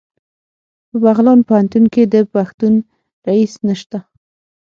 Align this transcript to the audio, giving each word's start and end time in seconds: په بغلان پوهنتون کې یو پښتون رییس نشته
په 0.89 0.95
بغلان 1.03 1.39
پوهنتون 1.47 1.83
کې 1.93 2.01
یو 2.19 2.31
پښتون 2.35 2.73
رییس 3.27 3.53
نشته 3.67 3.97